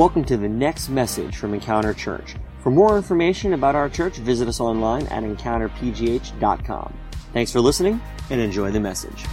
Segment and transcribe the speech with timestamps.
[0.00, 2.34] Welcome to the next message from Encounter Church.
[2.62, 6.94] For more information about our church, visit us online at encounterpgh.com.
[7.34, 8.00] Thanks for listening
[8.30, 9.26] and enjoy the message.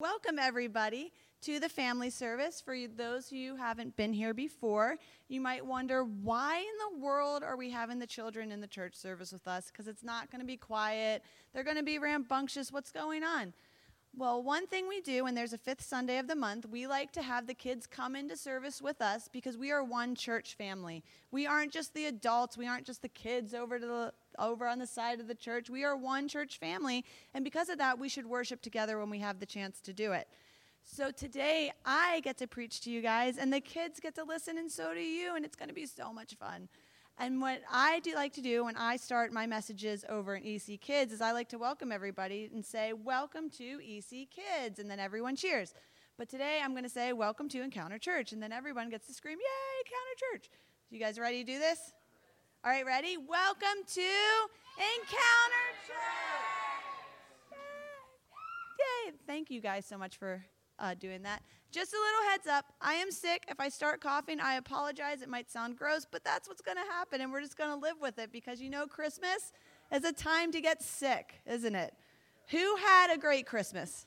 [0.00, 2.60] Welcome, everybody, to the family service.
[2.60, 4.96] For those of you who haven't been here before,
[5.28, 8.96] you might wonder why in the world are we having the children in the church
[8.96, 9.70] service with us?
[9.70, 11.22] Because it's not going to be quiet,
[11.52, 12.72] they're going to be rambunctious.
[12.72, 13.54] What's going on?
[14.16, 17.10] Well, one thing we do when there's a fifth Sunday of the month, we like
[17.12, 21.02] to have the kids come into service with us because we are one church family.
[21.32, 24.78] We aren't just the adults, we aren't just the kids over to the over on
[24.78, 25.68] the side of the church.
[25.68, 27.04] We are one church family,
[27.34, 30.12] and because of that, we should worship together when we have the chance to do
[30.12, 30.28] it.
[30.84, 34.58] So today I get to preach to you guys, and the kids get to listen,
[34.58, 36.68] and so do you, and it's going to be so much fun.
[37.18, 40.80] And what I do like to do when I start my messages over in EC
[40.80, 44.98] Kids is I like to welcome everybody and say, Welcome to EC Kids, and then
[44.98, 45.74] everyone cheers.
[46.18, 49.14] But today I'm going to say, Welcome to Encounter Church, and then everyone gets to
[49.14, 50.50] scream, Yay, Encounter Church.
[50.90, 51.78] You guys ready to do this?
[52.64, 53.16] All right, ready?
[53.16, 54.00] Welcome to
[54.76, 57.54] Encounter Church.
[59.06, 59.12] Yay!
[59.24, 60.44] Thank you guys so much for
[60.78, 61.42] uh, doing that.
[61.70, 63.44] Just a little heads up I am sick.
[63.48, 65.22] If I start coughing, I apologize.
[65.22, 67.76] It might sound gross, but that's what's going to happen, and we're just going to
[67.76, 69.52] live with it because you know Christmas
[69.92, 71.94] is a time to get sick, isn't it?
[72.48, 74.06] Who had a great Christmas?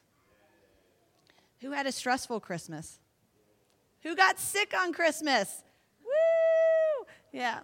[1.61, 2.99] Who had a stressful Christmas?
[4.03, 5.63] Who got sick on Christmas?
[6.03, 7.05] Woo!
[7.31, 7.59] Yeah.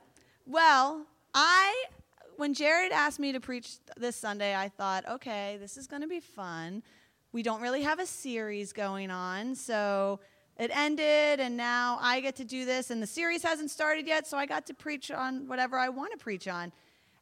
[0.46, 1.86] Well, I,
[2.38, 6.08] when Jared asked me to preach this Sunday, I thought, okay, this is going to
[6.08, 6.84] be fun.
[7.34, 10.20] We don't really have a series going on, so
[10.60, 14.28] it ended, and now I get to do this, and the series hasn't started yet,
[14.28, 16.72] so I got to preach on whatever I want to preach on.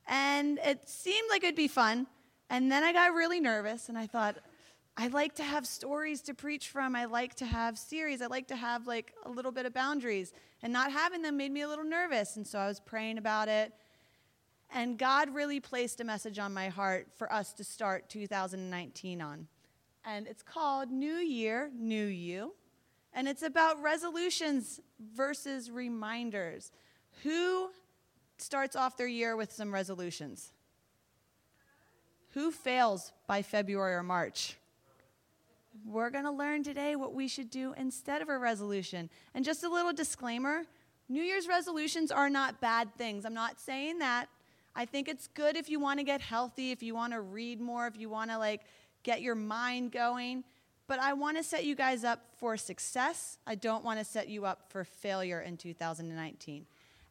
[0.10, 2.08] And it seemed like it'd be fun,
[2.50, 4.36] and then I got really nervous, and I thought,
[4.98, 6.94] I like to have stories to preach from.
[6.94, 8.22] I like to have series.
[8.22, 10.34] I like to have like a little bit of boundaries.
[10.62, 12.36] And not having them made me a little nervous.
[12.36, 13.72] And so I was praying about it.
[14.74, 19.48] And God really placed a message on my heart for us to start 2019 on.
[20.06, 22.54] And it's called New Year, New You.
[23.14, 24.80] And it's about resolutions
[25.16, 26.72] versus reminders.
[27.24, 27.70] Who
[28.38, 30.54] starts off their year with some resolutions?
[32.30, 34.58] Who fails by February or March?
[35.86, 39.10] we're going to learn today what we should do instead of a resolution.
[39.34, 40.64] And just a little disclaimer
[41.10, 43.26] New Year's resolutions are not bad things.
[43.26, 44.30] I'm not saying that.
[44.74, 47.60] I think it's good if you want to get healthy, if you want to read
[47.60, 48.62] more, if you want to like
[49.04, 50.44] get your mind going.
[50.88, 53.38] But I want to set you guys up for success.
[53.48, 56.66] I don't want to set you up for failure in 2019.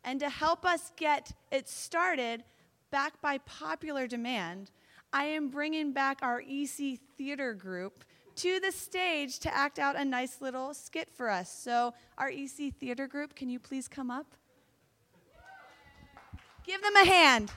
[0.05, 2.45] And to help us get it started,
[2.91, 4.71] back by popular demand,
[5.13, 8.05] I am bringing back our EC Theater group
[8.37, 11.53] to the stage to act out a nice little skit for us.
[11.53, 14.27] So, our EC Theater group, can you please come up?
[16.65, 17.53] Give them a hand.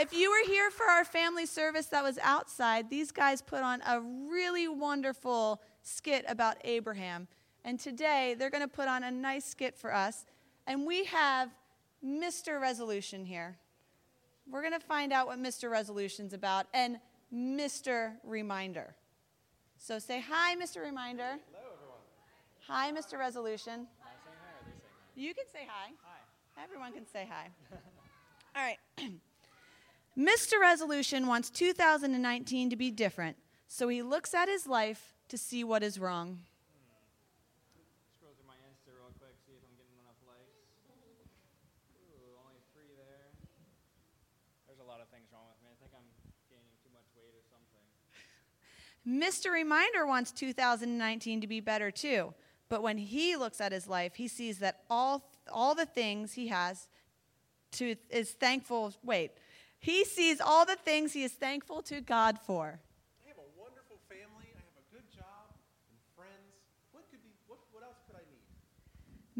[0.00, 3.82] If you were here for our family service that was outside, these guys put on
[3.82, 7.28] a really wonderful skit about Abraham.
[7.66, 10.24] And today they're going to put on a nice skit for us.
[10.66, 11.50] And we have
[12.02, 12.58] Mr.
[12.58, 13.58] Resolution here.
[14.50, 15.70] We're going to find out what Mr.
[15.70, 16.66] Resolution's about.
[16.72, 16.98] And
[17.30, 18.14] Mr.
[18.24, 18.94] Reminder.
[19.76, 20.82] So say hi, Mr.
[20.82, 21.36] Reminder.
[21.52, 22.00] Hello, everyone.
[22.68, 23.18] Hi, Mr.
[23.18, 23.86] Resolution.
[24.02, 25.20] I saying hi or are they saying hi?
[25.20, 25.90] You can say hi.
[26.02, 26.64] Hi.
[26.64, 27.50] Everyone can say hi.
[30.20, 30.60] Mr.
[30.60, 35.82] Resolution wants 2019 to be different, so he looks at his life to see what
[35.82, 36.40] is wrong.
[38.18, 40.60] Scroll my Insta real quick, see if I'm getting enough likes.
[42.44, 43.32] Only three there.
[44.66, 45.72] There's a lot of things wrong with me.
[45.72, 46.04] I think I'm
[46.50, 47.80] gaining too much weight or something.
[49.08, 49.50] Mr.
[49.50, 52.34] Reminder wants 2019 to be better too,
[52.68, 56.48] but when he looks at his life, he sees that all, all the things he
[56.48, 56.88] has
[57.72, 58.92] to, is thankful.
[59.02, 59.30] Wait,
[59.80, 62.78] he sees all the things he is thankful to God for.
[63.24, 64.52] I have a wonderful family.
[64.52, 65.48] I have a good job
[65.88, 66.52] and friends.
[66.92, 67.30] What could be?
[67.48, 68.44] What, what else could I need?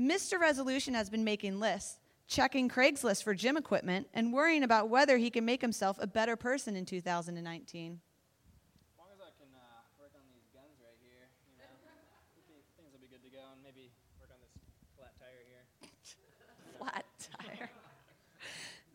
[0.00, 0.40] Mr.
[0.40, 5.28] Resolution has been making lists, checking Craigslist for gym equipment, and worrying about whether he
[5.28, 7.36] can make himself a better person in 2019.
[7.36, 9.60] As long as I can uh,
[10.00, 13.30] work on these guns right here, you know, I think things will be good to
[13.30, 14.56] go, and maybe work on this
[14.96, 15.68] flat tire here.
[16.80, 17.68] Flat tire.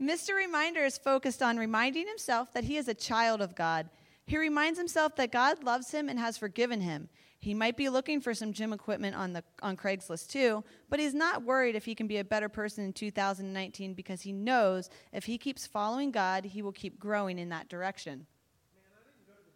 [0.06, 0.36] Mr.
[0.36, 3.90] Reminder is focused on reminding himself that he is a child of God.
[4.28, 7.10] He reminds himself that God loves him and has forgiven him.
[7.40, 11.14] He might be looking for some gym equipment on, the, on Craigslist too, but he's
[11.14, 15.26] not worried if he can be a better person in 2019 because he knows if
[15.26, 18.26] he keeps following God, he will keep growing in that direction.
[18.74, 19.54] Man, I didn't go to the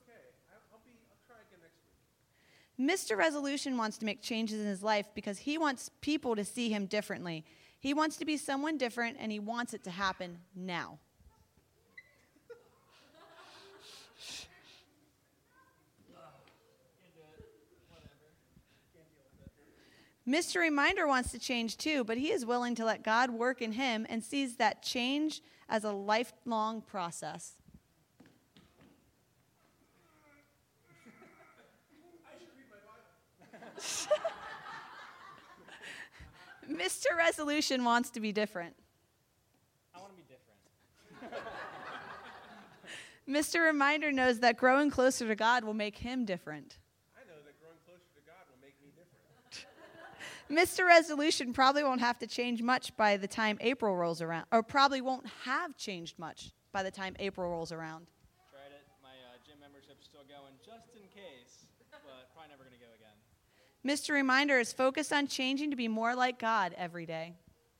[0.00, 0.32] okay.
[0.48, 0.96] I, I'll be.
[1.12, 1.96] I'll try again next week.
[2.80, 3.16] Mr.
[3.16, 6.86] Resolution wants to make changes in his life because he wants people to see him
[6.86, 7.44] differently.
[7.80, 10.98] He wants to be someone different and he wants it to happen now.
[20.28, 20.60] Mr.
[20.60, 24.04] Reminder wants to change too, but he is willing to let God work in him
[24.08, 27.52] and sees that change as a lifelong process.
[36.96, 37.16] Mr.
[37.16, 38.74] Resolution wants to be different.
[39.94, 41.44] I want to be different.
[43.28, 43.66] Mr.
[43.66, 46.78] Reminder knows that growing closer to God will make him different.
[47.14, 49.66] I know that growing closer to God will make me different.
[50.50, 50.86] Mr.
[50.86, 55.02] Resolution probably won't have to change much by the time April rolls around, or probably
[55.02, 58.10] won't have changed much by the time April rolls around.
[58.50, 58.86] Tried it.
[59.02, 62.92] My uh, gym membership's still going just in case, but probably never going to go
[62.96, 63.16] again.
[63.86, 64.10] Mr.
[64.10, 67.34] Reminder is focused on changing to be more like God every day.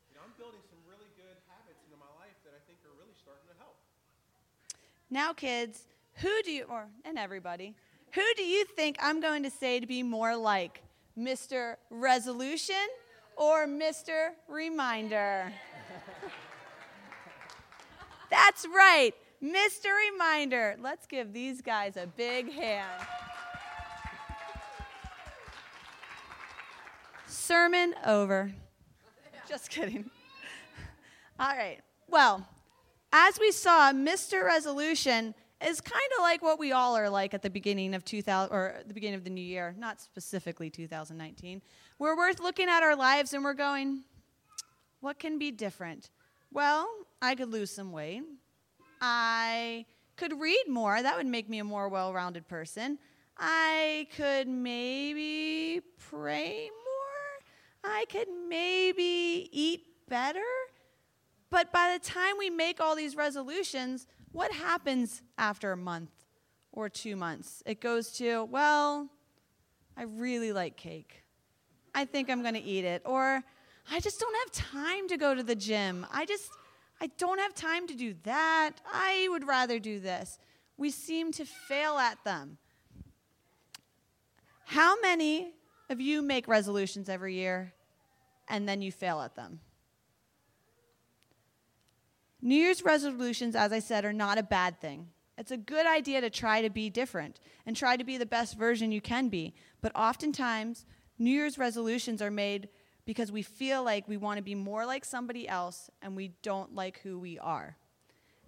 [0.08, 2.94] You know, I'm building some really good habits into my life that I think are
[2.96, 3.74] really starting to help.
[5.10, 5.88] Now, kids,
[6.22, 7.74] who do you, or and everybody,
[8.12, 10.80] who do you think I'm going to say to be more like?
[11.18, 11.76] Mr.
[11.90, 12.86] Resolution
[13.36, 14.28] or Mr.
[14.48, 15.52] Reminder?
[18.30, 19.12] That's right,
[19.42, 19.86] Mr.
[20.12, 20.76] Reminder.
[20.80, 23.02] Let's give these guys a big hand.
[27.46, 28.50] Sermon over.
[29.48, 30.10] Just kidding.
[31.38, 31.78] All right.
[32.08, 32.44] Well,
[33.12, 34.44] as we saw, Mr.
[34.44, 35.32] Resolution
[35.64, 38.74] is kind of like what we all are like at the beginning of 2000 or
[38.88, 41.62] the beginning of the new year, not specifically 2019.
[42.00, 44.02] We're worth looking at our lives and we're going,
[44.98, 46.10] what can be different?
[46.52, 46.88] Well,
[47.22, 48.24] I could lose some weight.
[49.00, 51.00] I could read more.
[51.00, 52.98] That would make me a more well-rounded person.
[53.38, 56.85] I could maybe pray more.
[57.86, 60.40] I could maybe eat better.
[61.50, 66.10] But by the time we make all these resolutions, what happens after a month
[66.72, 67.62] or two months?
[67.64, 69.08] It goes to, well,
[69.96, 71.22] I really like cake.
[71.94, 73.02] I think I'm going to eat it.
[73.04, 73.42] Or
[73.90, 76.06] I just don't have time to go to the gym.
[76.12, 76.50] I just,
[77.00, 78.72] I don't have time to do that.
[78.92, 80.38] I would rather do this.
[80.76, 82.58] We seem to fail at them.
[84.66, 85.52] How many
[85.88, 87.72] of you make resolutions every year
[88.48, 89.60] and then you fail at them?
[92.42, 95.08] New Year's resolutions, as I said, are not a bad thing.
[95.38, 98.56] It's a good idea to try to be different and try to be the best
[98.56, 99.54] version you can be.
[99.82, 100.86] But oftentimes,
[101.18, 102.68] New Year's resolutions are made
[103.04, 106.74] because we feel like we want to be more like somebody else and we don't
[106.74, 107.76] like who we are.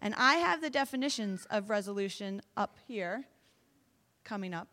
[0.00, 3.24] And I have the definitions of resolution up here,
[4.24, 4.68] coming up.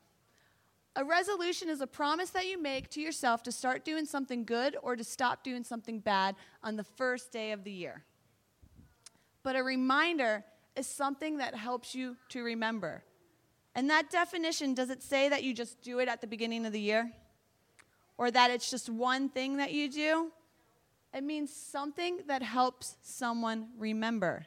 [0.98, 4.78] A resolution is a promise that you make to yourself to start doing something good
[4.82, 8.04] or to stop doing something bad on the first day of the year.
[9.44, 10.46] But a reminder
[10.76, 13.04] is something that helps you to remember.
[13.76, 16.72] And that definition, does it say that you just do it at the beginning of
[16.72, 17.12] the year?
[18.18, 20.32] Or that it's just one thing that you do?
[21.14, 24.46] It means something that helps someone remember.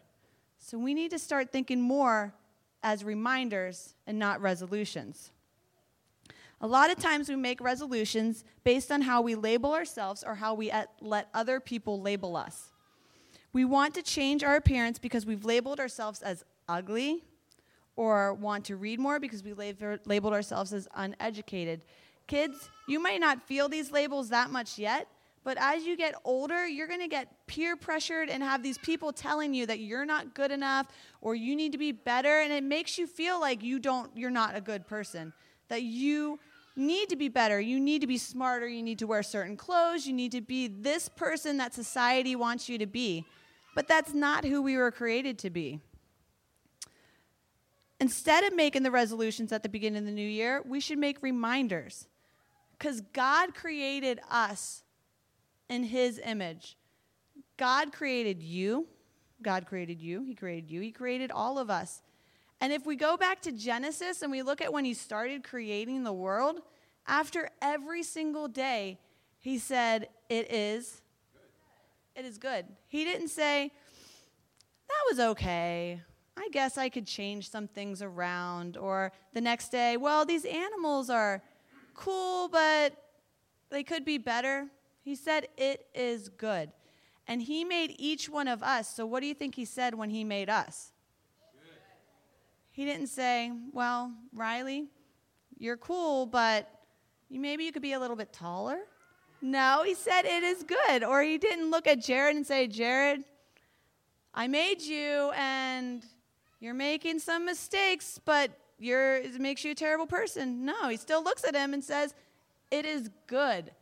[0.59, 2.33] So we need to start thinking more
[2.83, 5.31] as reminders and not resolutions.
[6.61, 10.55] A lot of times we make resolutions based on how we label ourselves or how
[10.55, 12.71] we let other people label us.
[13.53, 17.23] We want to change our appearance because we've labeled ourselves as ugly,
[17.99, 21.83] or want to read more because we labeled ourselves as uneducated.
[22.29, 25.09] Kids, you might not feel these labels that much yet,
[25.43, 29.13] but as you get older, you're going to get peer pressured and have these people
[29.13, 30.87] telling you that you're not good enough
[31.21, 34.31] or you need to be better and it makes you feel like you don't you're
[34.31, 35.33] not a good person.
[35.69, 36.39] That you
[36.79, 40.07] need to be better, you need to be smarter, you need to wear certain clothes,
[40.07, 43.25] you need to be this person that society wants you to be.
[43.75, 45.81] But that's not who we were created to be.
[48.01, 51.23] Instead of making the resolutions at the beginning of the new year, we should make
[51.23, 52.07] reminders.
[52.79, 54.85] Because God created us
[55.69, 56.77] in His image.
[57.57, 58.87] God created you.
[59.43, 60.23] God created you.
[60.23, 60.81] He created you.
[60.81, 62.03] He created all of us.
[62.61, 66.05] And if we go back to Genesis and we look at when He started creating
[66.05, 66.61] the world,
[67.07, 68.99] after every single day,
[69.39, 71.03] He said, It is
[72.19, 72.67] it is good.
[72.89, 73.71] He didn't say,
[74.89, 76.03] that was okay.
[76.37, 78.77] I guess I could change some things around.
[78.77, 81.43] Or the next day, well, these animals are
[81.95, 82.93] cool, but
[83.71, 84.67] they could be better.
[85.01, 86.73] He said, it is good.
[87.29, 88.93] And he made each one of us.
[88.93, 90.93] So, what do you think he said when he made us?
[92.79, 94.87] He didn't say, Well, Riley,
[95.59, 96.71] you're cool, but
[97.29, 98.79] maybe you could be a little bit taller.
[99.43, 101.03] No, he said, It is good.
[101.03, 103.25] Or he didn't look at Jared and say, Jared,
[104.33, 106.05] I made you and
[106.61, 110.65] you're making some mistakes, but you're, it makes you a terrible person.
[110.65, 112.15] No, he still looks at him and says,
[112.71, 113.73] It is good.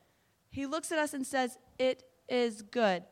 [0.49, 3.03] He looks at us and says, It is good.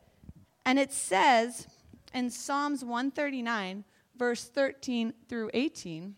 [0.64, 1.66] And it says
[2.14, 3.84] in Psalms 139,
[4.16, 6.14] verse 13 through 18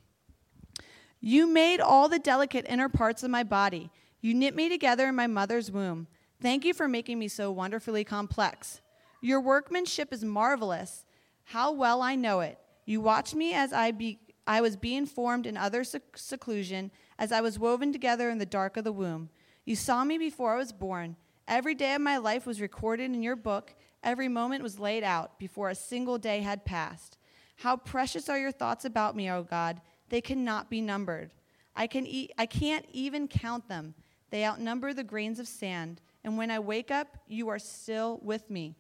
[1.21, 3.91] You made all the delicate inner parts of my body.
[4.21, 6.09] You knit me together in my mother's womb.
[6.41, 8.81] Thank you for making me so wonderfully complex.
[9.21, 11.05] Your workmanship is marvelous.
[11.45, 12.59] How well I know it.
[12.85, 17.33] You watched me as I, be, I was being formed in utter sec- seclusion, as
[17.33, 19.31] I was woven together in the dark of the womb.
[19.65, 21.17] You saw me before I was born.
[21.49, 23.75] Every day of my life was recorded in your book.
[24.03, 27.19] Every moment was laid out before a single day had passed.
[27.57, 29.81] How precious are your thoughts about me, O God.
[30.09, 31.33] They cannot be numbered.
[31.75, 33.95] I, can e- I can't even count them.
[34.31, 36.01] They outnumber the grains of sand.
[36.25, 38.75] And when I wake up, you are still with me.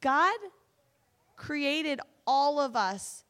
[0.00, 0.36] God
[1.36, 3.24] created all of us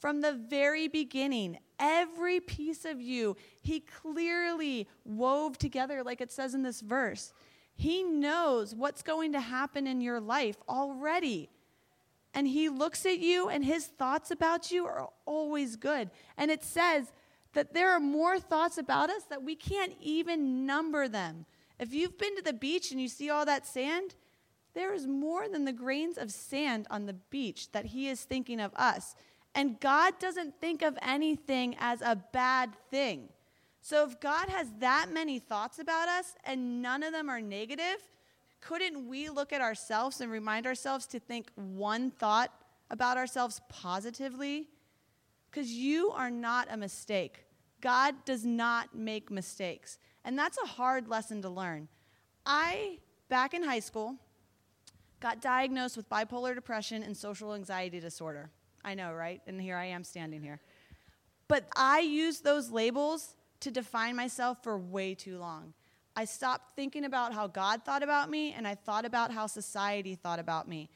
[0.00, 1.58] from the very beginning.
[1.78, 7.32] Every piece of you, He clearly wove together, like it says in this verse.
[7.74, 11.50] He knows what's going to happen in your life already.
[12.36, 16.10] And He looks at you, and His thoughts about you are always good.
[16.36, 17.10] And it says
[17.54, 21.46] that there are more thoughts about us that we can't even number them.
[21.80, 24.16] If you've been to the beach and you see all that sand,
[24.74, 28.60] there is more than the grains of sand on the beach that He is thinking
[28.60, 29.14] of us.
[29.54, 33.30] And God doesn't think of anything as a bad thing.
[33.80, 37.96] So if God has that many thoughts about us and none of them are negative,
[38.60, 42.52] couldn't we look at ourselves and remind ourselves to think one thought
[42.90, 44.68] about ourselves positively?
[45.50, 47.44] Because you are not a mistake.
[47.80, 49.98] God does not make mistakes.
[50.24, 51.88] And that's a hard lesson to learn.
[52.44, 52.98] I,
[53.28, 54.16] back in high school,
[55.20, 58.50] got diagnosed with bipolar depression and social anxiety disorder.
[58.84, 59.40] I know, right?
[59.46, 60.60] And here I am standing here.
[61.48, 65.74] But I used those labels to define myself for way too long.
[66.16, 70.14] I stopped thinking about how God thought about me and I thought about how society
[70.14, 70.88] thought about me.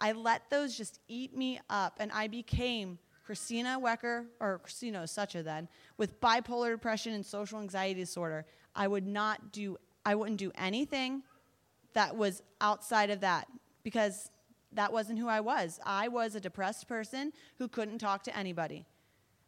[0.00, 5.44] I let those just eat me up and I became Christina Wecker, or Christina Sucha
[5.44, 5.68] then,
[5.98, 8.46] with bipolar depression and social anxiety disorder.
[8.74, 11.24] I would not do, I wouldn't do anything
[11.92, 13.46] that was outside of that
[13.82, 14.30] because
[14.72, 15.78] that wasn't who I was.
[15.84, 18.86] I was a depressed person who couldn't talk to anybody.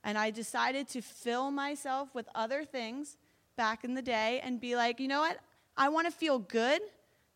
[0.05, 3.17] And I decided to fill myself with other things
[3.61, 5.37] back in the day and be like, you know what?
[5.76, 6.81] I want to feel good,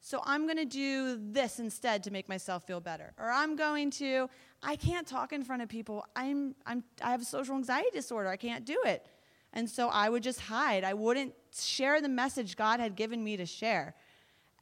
[0.00, 3.12] so I'm going to do this instead to make myself feel better.
[3.18, 4.30] Or I'm going to,
[4.62, 6.02] I can't talk in front of people.
[6.16, 8.30] I'm, I'm, I have social anxiety disorder.
[8.30, 9.06] I can't do it.
[9.52, 10.82] And so I would just hide.
[10.82, 13.94] I wouldn't share the message God had given me to share.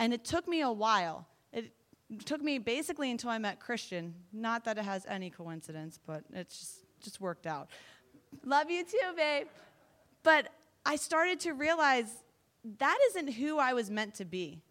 [0.00, 1.28] And it took me a while.
[1.52, 1.72] It
[2.24, 4.14] took me basically until I met Christian.
[4.32, 7.68] Not that it has any coincidence, but it just, just worked out.
[8.44, 9.46] Love you too, babe.
[10.24, 10.48] But
[10.84, 12.22] I started to realize
[12.78, 14.62] that isn't who I was meant to be.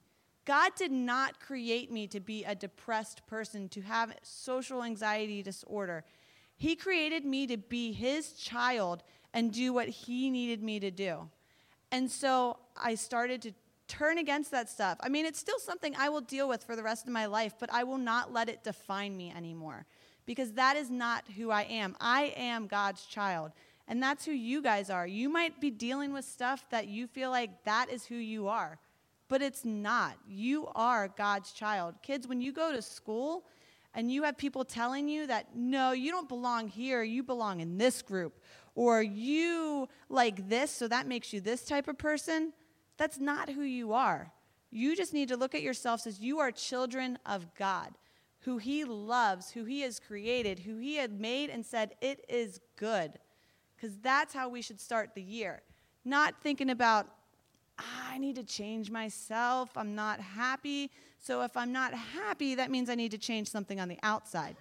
[0.46, 6.04] God did not create me to be a depressed person, to have social anxiety disorder.
[6.58, 9.04] He created me to be His child
[9.34, 11.30] and do what He needed me to do.
[11.92, 13.54] And so I started to
[13.88, 14.98] turn against that stuff.
[15.02, 17.56] I mean, it's still something I will deal with for the rest of my life,
[17.60, 19.86] but I will not let it define me anymore
[20.26, 21.96] because that is not who I am.
[22.00, 23.52] I am God's child.
[23.92, 25.06] And that's who you guys are.
[25.06, 28.80] You might be dealing with stuff that you feel like that is who you are,
[29.28, 30.18] but it's not.
[30.26, 31.96] You are God's child.
[32.02, 33.44] Kids, when you go to school
[33.94, 37.78] and you have people telling you that, no, you don't belong here, you belong in
[37.78, 38.40] this group,
[38.76, 42.54] or you like this, so that makes you this type of person,
[42.96, 44.32] that's not who you are.
[44.70, 47.98] You just need to look at yourself as you are children of God,
[48.40, 52.62] who He loves, who He has created, who He had made and said, it is
[52.78, 53.20] good
[53.82, 55.62] because that's how we should start the year.
[56.06, 57.08] Not thinking about,
[58.10, 60.92] I need to change myself, I'm not happy.
[61.20, 64.56] So if I'm not happy, that means I need to change something on the outside.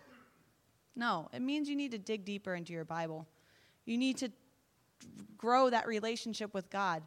[0.96, 3.26] No, it means you need to dig deeper into your Bible.
[3.84, 4.30] You need to
[5.36, 7.02] grow that relationship with God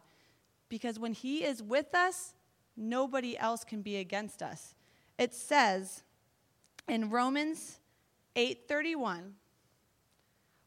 [0.68, 2.34] because when He is with us,
[2.76, 4.74] nobody else can be against us.
[5.18, 6.02] It says
[6.88, 7.78] in Romans
[8.36, 9.34] 8:31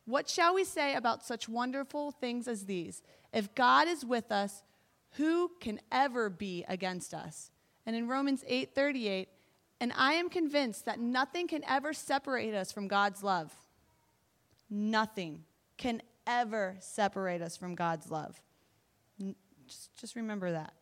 [0.07, 3.03] what shall we say about such wonderful things as these?
[3.33, 4.63] If God is with us,
[5.11, 7.51] who can ever be against us?
[7.85, 9.27] And in Romans 8:38,
[9.81, 13.53] and I am convinced that nothing can ever separate us from God's love.
[14.69, 15.43] Nothing.
[15.77, 18.41] can ever separate us from God's love.
[19.67, 20.73] Just, just remember that.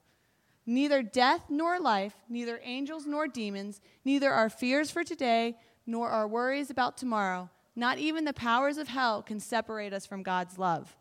[0.66, 6.28] Neither death nor life, neither angels nor demons, neither our fears for today nor our
[6.28, 10.96] worries about tomorrow, not even the powers of hell can separate us from God's love.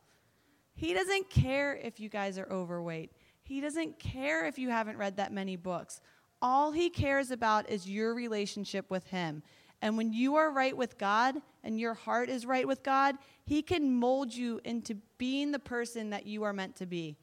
[0.75, 3.13] He doesn't care if you guys are overweight.
[3.43, 6.01] He doesn't care if you haven't read that many books.
[6.43, 9.43] All he cares about is your relationship with him.
[9.81, 13.63] And when you are right with God and your heart is right with God, he
[13.63, 17.17] can mold you into being the person that you are meant to be.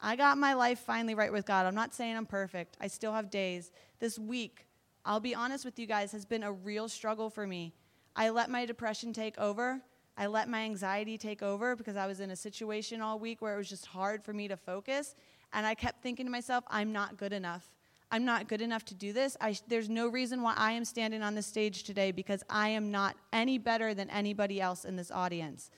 [0.00, 1.64] I got my life finally right with God.
[1.64, 2.76] I'm not saying I'm perfect.
[2.80, 3.72] I still have days.
[3.98, 4.66] This week,
[5.04, 7.72] I'll be honest with you guys, has been a real struggle for me.
[8.14, 9.80] I let my depression take over.
[10.16, 13.54] I let my anxiety take over because I was in a situation all week where
[13.54, 15.14] it was just hard for me to focus.
[15.52, 17.70] And I kept thinking to myself, I'm not good enough.
[18.10, 19.38] I'm not good enough to do this.
[19.40, 22.90] I, there's no reason why I am standing on the stage today because I am
[22.90, 25.70] not any better than anybody else in this audience.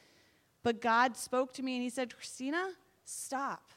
[0.65, 2.71] But God spoke to me and He said, Christina,
[3.05, 3.71] stop.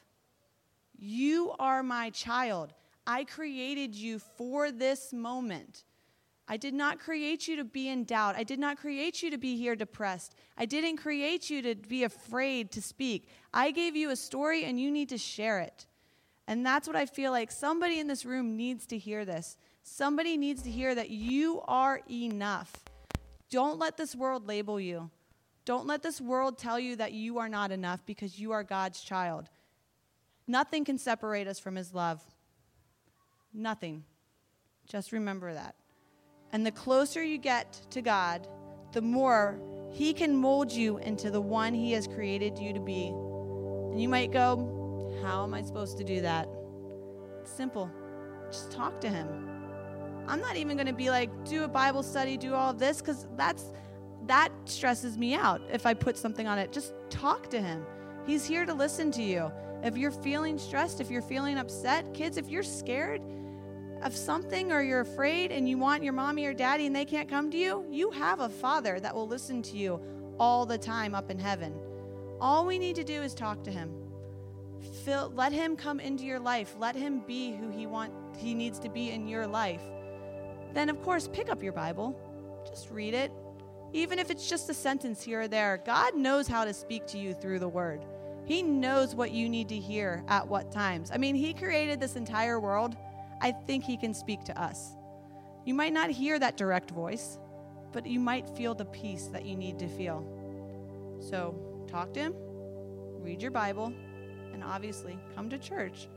[0.98, 2.72] You are my child.
[3.06, 5.84] I created you for this moment.
[6.50, 8.34] I did not create you to be in doubt.
[8.36, 10.34] I did not create you to be here depressed.
[10.56, 13.28] I didn't create you to be afraid to speak.
[13.52, 15.86] I gave you a story and you need to share it.
[16.46, 19.58] And that's what I feel like somebody in this room needs to hear this.
[19.82, 22.72] Somebody needs to hear that you are enough.
[23.50, 25.10] Don't let this world label you.
[25.66, 29.02] Don't let this world tell you that you are not enough because you are God's
[29.02, 29.50] child.
[30.46, 32.22] Nothing can separate us from His love.
[33.52, 34.04] Nothing.
[34.86, 35.74] Just remember that.
[36.52, 38.46] And the closer you get to God,
[38.92, 39.60] the more
[39.92, 43.08] He can mold you into the one He has created you to be.
[43.08, 46.48] And you might go, How am I supposed to do that?
[47.40, 47.90] It's simple.
[48.50, 49.48] Just talk to Him.
[50.26, 53.00] I'm not even going to be like, do a Bible study, do all of this,
[53.00, 53.72] because that's
[54.26, 56.70] that stresses me out if I put something on it.
[56.70, 57.84] Just talk to Him.
[58.26, 59.50] He's here to listen to you.
[59.82, 63.22] If you're feeling stressed, if you're feeling upset, kids, if you're scared,
[64.02, 67.28] of something or you're afraid and you want your mommy or daddy and they can't
[67.28, 70.00] come to you, you have a father that will listen to you
[70.38, 71.74] all the time up in heaven.
[72.40, 73.92] All we need to do is talk to him.
[75.04, 76.76] Fill, let him come into your life.
[76.78, 79.82] Let him be who he want he needs to be in your life.
[80.72, 82.16] Then of course, pick up your Bible.
[82.68, 83.32] Just read it.
[83.92, 87.18] Even if it's just a sentence here or there, God knows how to speak to
[87.18, 88.04] you through the word.
[88.44, 91.10] He knows what you need to hear at what times.
[91.12, 92.96] I mean, he created this entire world
[93.40, 94.96] I think He can speak to us.
[95.64, 97.38] You might not hear that direct voice,
[97.92, 100.24] but you might feel the peace that you need to feel.
[101.20, 101.54] So
[101.86, 102.34] talk to Him,
[103.22, 103.92] read your Bible,
[104.52, 106.08] and obviously come to church.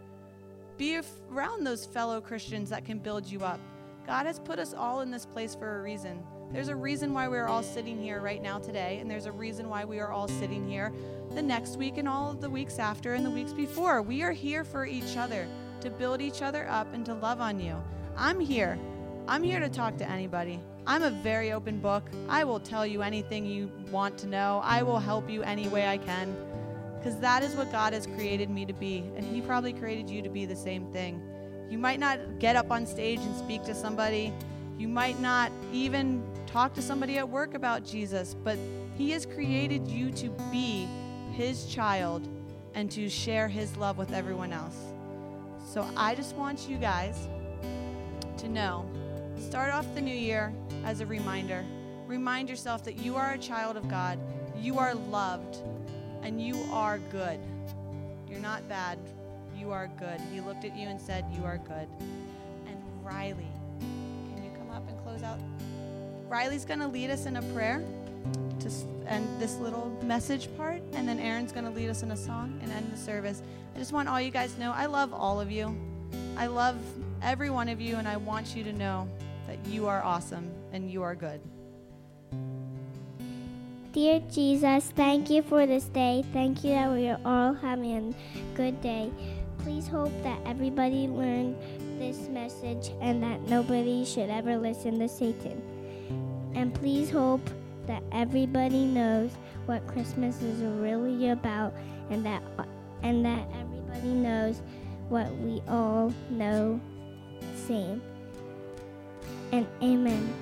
[0.78, 3.60] Be around those fellow Christians that can build you up.
[4.08, 6.24] God has put us all in this place for a reason.
[6.52, 9.70] There's a reason why we're all sitting here right now today, and there's a reason
[9.70, 10.92] why we are all sitting here
[11.34, 14.02] the next week and all of the weeks after and the weeks before.
[14.02, 15.48] We are here for each other
[15.82, 17.76] to build each other up and to love on you.
[18.18, 18.78] I'm here.
[19.28, 20.60] I'm here to talk to anybody.
[20.88, 22.04] I'm a very open book.
[22.28, 24.62] I will tell you anything you want to know.
[24.64, 26.36] I will help you any way I can
[26.98, 29.04] because that is what God has created me to be.
[29.16, 31.22] And He probably created you to be the same thing.
[31.70, 34.34] You might not get up on stage and speak to somebody,
[34.78, 38.58] you might not even talk to somebody at work about Jesus, but
[38.98, 40.88] He has created you to be
[41.32, 42.28] His child
[42.74, 44.91] and to share His love with everyone else.
[45.72, 47.30] So I just want you guys
[48.40, 48.86] to know
[49.40, 50.52] start off the new year
[50.84, 51.64] as a reminder.
[52.08, 54.20] Remind yourself that you are a child of God,
[54.58, 55.60] you are loved,
[56.24, 57.40] and you are good.
[58.30, 59.00] You're not bad,
[59.58, 60.20] you are good.
[60.34, 61.88] He looked at you and said, You are good.
[62.68, 63.48] And Riley,
[63.80, 65.40] can you come up and close out?
[66.28, 67.82] Riley's going to lead us in a prayer
[68.60, 68.70] to
[69.08, 72.60] end this little message part, and then Aaron's going to lead us in a song
[72.62, 73.42] and end the service.
[73.76, 75.76] I just want all you guys to know I love all of you.
[76.38, 76.78] I love
[77.22, 79.08] every one of you, and I want you to know
[79.48, 81.42] that you are awesome and you are good.
[83.92, 86.24] Dear Jesus, thank you for this day.
[86.32, 89.12] Thank you that we are all having a good day.
[89.60, 91.58] Please hope that everybody learned
[92.00, 95.62] this message and that nobody should ever listen to Satan.
[96.56, 97.48] And please hope
[97.92, 99.32] that everybody knows
[99.66, 101.74] what Christmas is really about
[102.10, 102.42] and that
[103.04, 104.62] and that everybody knows
[105.10, 106.80] what we all know
[107.68, 108.02] same.
[109.52, 110.34] And amen.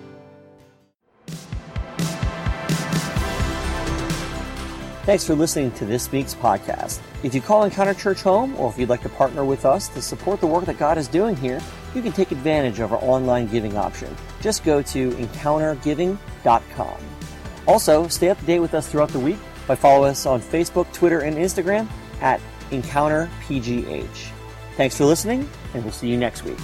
[5.05, 6.99] Thanks for listening to this week's podcast.
[7.23, 10.03] If you call Encounter Church home, or if you'd like to partner with us to
[10.03, 11.59] support the work that God is doing here,
[11.95, 14.15] you can take advantage of our online giving option.
[14.39, 16.97] Just go to encountergiving.com.
[17.69, 20.91] Also, stay up to date with us throughout the week by following us on Facebook,
[20.91, 21.87] Twitter, and Instagram
[22.19, 24.31] at EncounterPGH.
[24.75, 26.57] Thanks for listening, and we'll see you next week.